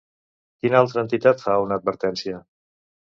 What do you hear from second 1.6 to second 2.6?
una advertència?